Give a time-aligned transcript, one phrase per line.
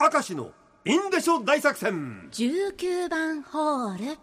[0.00, 0.52] 明石の
[0.84, 2.28] インデショ大作戦。
[2.30, 4.16] 19番ホール。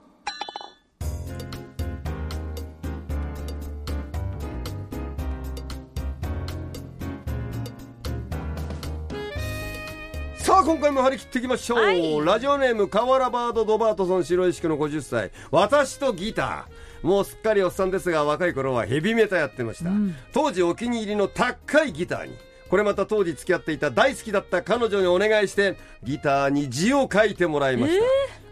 [10.38, 12.25] さあ今回も張り切っていきましょう、はい。
[12.25, 15.31] ラジオネーム河原バード・ドバートソン白石区の50歳。
[15.51, 17.05] 私とギター。
[17.05, 19.89] もうすっかりおっさんですが若い頃はヘビメタやってました、
[20.31, 22.37] 当時お気に入りの高いギターに
[22.70, 28.03] これまた当時付き合っていた大好きだった彼女にお願いしてギターに字を書いてもらいました、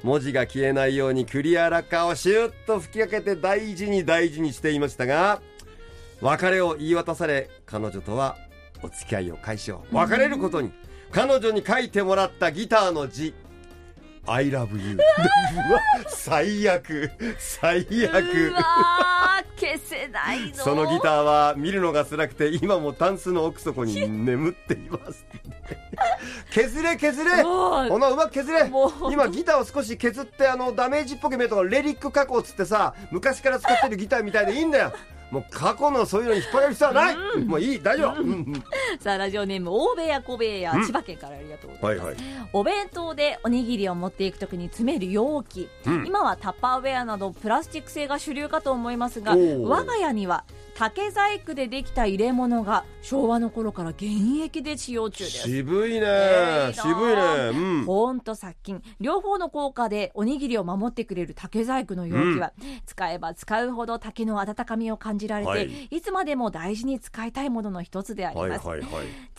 [0.03, 5.41] 文字が消えないようにクリアラッカーをシュッと吹きかけて大事に大事にしていましたが
[6.21, 8.37] 別れを言い渡され彼女とは
[8.81, 10.71] お付き合いを解消別れることに。
[11.13, 13.35] 彼女に書いてもらったギターの字
[14.25, 14.95] I love you.
[14.95, 14.97] う
[15.73, 17.11] わ最悪。
[17.37, 18.49] 最悪。
[18.49, 20.55] うわー消せないの。
[20.55, 25.25] そのギターは見るのが辛くて今もタンスの奥底に眠っています。
[26.51, 27.43] 削れ削れ。
[27.43, 28.71] このうまく削れ。
[29.11, 34.93] 今ギターを少し削ってあのダメージっぽく見えるとレリック加工っつってさ昔から使ってるギターみたいでいいんだよ
[35.33, 38.29] もう過去のそういうのに引っ張られる必要はない、もういい大丈夫、うん。
[38.29, 38.63] うん。
[38.99, 40.85] さあラジオネーム大部屋小部屋うん。
[40.85, 42.49] 千葉県からありがとうございます、はいはい。
[42.53, 46.05] お弁当でおにぎりを持っていくときに詰める容器、うん。
[46.05, 50.43] 今はタッパーウェアなどプラスチック製が主流かと思いますが我が家には
[50.75, 54.03] 竹細工でできた入れ物が昭和の頃から現
[54.43, 55.47] 役で使用中です。
[55.47, 57.59] 渋いね、えー渋いね。
[57.59, 57.85] うん。
[57.85, 62.53] 保温と殺菌両方の効果でおにぎりを守ってくれる竹細工の容器は、
[62.85, 65.85] 使えば使うほど竹の温かみを感じられて、はい。
[65.91, 68.89] い、つまでも大事に使いたいものの一つでありはいます、はいはい。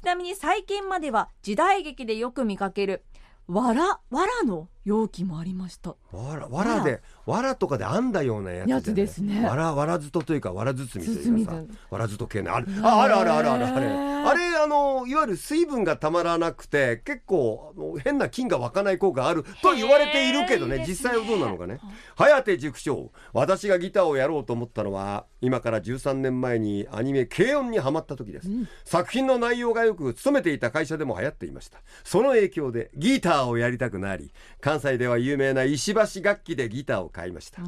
[0.01, 3.05] ちなみに最近までは時代劇でよく見かける
[3.47, 5.97] わらわらの容器もありました。
[6.13, 7.55] わらわらでわら。
[7.57, 9.47] とかで編んだようなやつ,、やつですね。
[9.47, 11.63] わらわらずとというかわら包みというかさ。
[11.91, 13.87] わらずと系のあるああるあるあるあるあれ。
[13.87, 20.79] あれあのいわゆる水分がたまらなくて結構変な菌が湧かない効果があると言われているけどね。
[20.79, 21.79] ね実際はどうなのかね。
[22.17, 28.49] 颯塾長私がギターをやろうと思ったのは今から13年前にアニメ「軽音」にハマった時です、
[28.85, 31.81] 作品の内容がよく勤めていた会社でも流行っていました。
[32.03, 37.63] その影響でギターをやりたくなり関西では有名な石橋楽器でギターを買いました、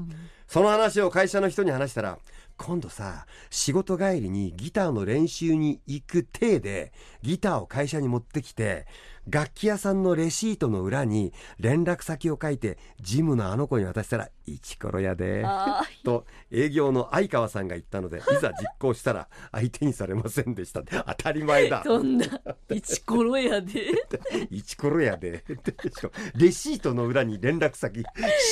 [0.47, 2.19] その話を会社の人に話したら
[2.57, 8.87] 今度さ仕事帰りにギターの練習に行く体でギターを会社に持ってきて
[9.29, 21.83] 楽器屋さんのレシートの裏に連絡先を書いてジムのあの子に渡したら「イチコロやで」あと営業の相川さんが言ったのでいざ実行したら相手にされませんでした当たり前だ。
[21.85, 22.27] そんな
[22.71, 23.91] イチコロやで。
[24.51, 25.45] イチコロやで
[26.37, 28.05] レシートの裏に連絡先。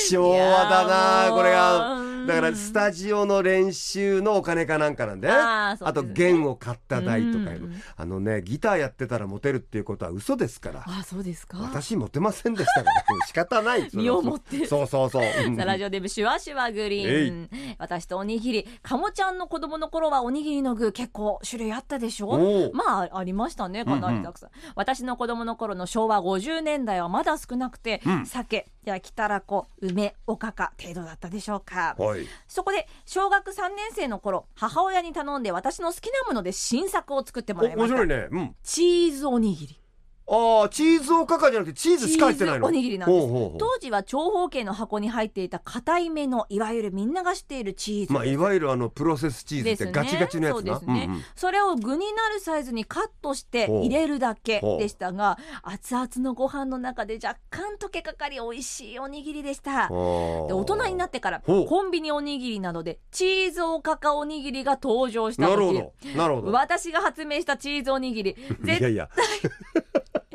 [0.09, 2.15] 昭和だなこれが。
[2.27, 5.27] だからスタジオの練習のお金かなんかなんで。
[5.27, 5.33] ね。
[5.33, 7.51] あと弦を買った代とか
[7.97, 10.83] あのねギターやってたらモテるっていうことは嘘ですから。
[10.87, 11.57] あそうですか？
[11.59, 13.89] 私モテませんでしたから 仕方ない。
[13.93, 14.65] 身をもって。
[14.65, 15.23] そうそうそう。
[15.57, 17.49] ラジオネームシュワシュワグリーン。
[17.77, 18.67] 私とおにぎり。
[18.81, 22.71] かもちゃんの子供の頃はおにぎりの具結構種類あったでしょ？
[22.73, 23.85] まあありましたね。
[23.85, 28.25] かなりたくさん、私の子供の頃の昭和50年代はまだ少なくて、うん。
[28.25, 31.95] 鮭焼きたらこ梅おかか程度だったでしょうか。
[31.97, 32.27] はい。
[32.47, 37.95] そこで小学3年生の頃母親に頼んで私の好きなもので新作を作ってもおらいました。
[37.95, 38.27] 面白いね。
[38.31, 38.55] うん。
[38.63, 39.81] チーズおにぎり
[40.27, 42.65] ああチーズおかかじゃなくてチーズしか入ってないの？
[42.65, 43.27] おにぎりなんです。
[43.59, 48.13] 当時は長方形の箱に入っていた硬いめのいわゆるみんなが知っているチーズ。
[48.13, 50.77] まあいわゆるあのプロセスチーズってガチガチのやつな。
[50.77, 51.05] そうですね。
[51.07, 51.21] うんうん。
[51.35, 59.89] それを具になるサイズにカットして入れるだけでしたが熱々のご飯の中で若干溶けかかり美味しいおにぎりでした。
[59.89, 65.49] で大人になってからコンビニおにぎりなどでチーズおかかおにぎりが登場した時。
[65.51, 65.93] なるほど。
[66.17, 66.51] なるほど。
[66.51, 68.31] 私が発明したチーズおにぎり。
[68.35, 69.07] い絶やいや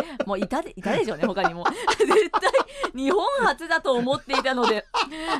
[0.26, 1.64] もういたでいたでしょうね他にも。
[1.98, 2.50] 絶対
[2.94, 4.84] 日本初だと思っていたので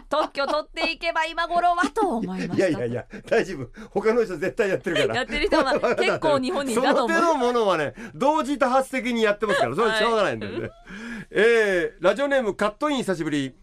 [0.08, 2.56] 特許取っていけば今頃はと思いました。
[2.56, 3.68] いやいやいや大丈夫。
[3.90, 5.14] 他の人絶対やってるから。
[5.16, 7.18] やってる人は 結構日本にいたと思う。
[7.18, 10.70] その手のものはね同時多発的にやってますからそれはしょうがないんだよね、
[11.30, 13.54] えーラジオネームカットイン久しぶり。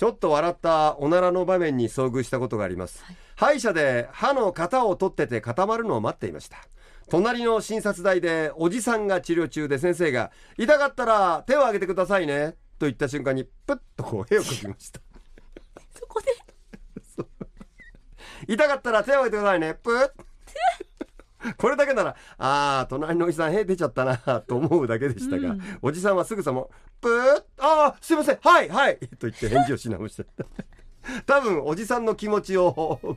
[0.00, 3.04] ちょっと笑ったおならの場面に遭遇したことがあります、
[3.36, 6.56] 歯医者で歯の型を取ってて固まるのを待っていました
[7.10, 15.00] 隣の診察台でおじさんが治療中で先生が「痛かったら手を挙げてくださいね」と言った瞬間にプッとこう絵を描きました。
[15.94, 16.26] そこで？
[18.48, 19.74] 痛かったら手を挙げてくださいね。
[19.74, 20.10] プッ。
[21.56, 25.78] これだけなら、ああ、隣のおじさん、へ出ちゃったな、と思うだけでしたが、うん。
[25.80, 26.66] おじさんはすぐさま、
[27.00, 30.24] プッ、ああ、すいません、はい、はい、と言って返事をし直した。
[31.24, 33.16] 多分、おじさんの気持ちを考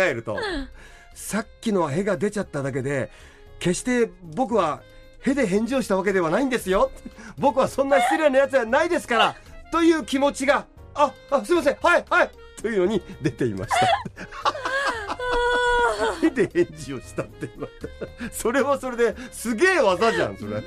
[0.00, 0.38] えると、
[1.16, 3.10] さっきのはへが出ちゃっただけで、
[3.58, 4.82] 決して僕は
[5.22, 6.92] へで返事をしたわけではないんですよ。
[7.38, 9.34] 僕はそんな失礼なやつはないですから
[9.72, 11.76] という気持ちがああすいません。
[11.82, 12.30] はいはい。
[12.60, 13.76] というのに出ていました。
[16.22, 17.68] へで返事をしたって言わ
[18.18, 20.60] れたそれはそれですげえ技じゃんそれ